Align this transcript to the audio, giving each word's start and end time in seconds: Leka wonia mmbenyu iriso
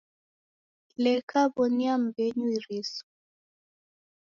Leka 1.03 1.39
wonia 1.55 1.93
mmbenyu 2.01 2.45
iriso 2.55 3.03